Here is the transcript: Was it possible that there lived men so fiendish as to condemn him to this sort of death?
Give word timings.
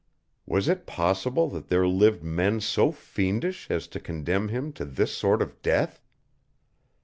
Was 0.47 0.67
it 0.67 0.87
possible 0.87 1.47
that 1.49 1.67
there 1.67 1.87
lived 1.87 2.23
men 2.23 2.59
so 2.59 2.91
fiendish 2.91 3.69
as 3.69 3.87
to 3.89 3.99
condemn 3.99 4.47
him 4.47 4.73
to 4.73 4.83
this 4.83 5.15
sort 5.15 5.43
of 5.43 5.61
death? 5.61 6.01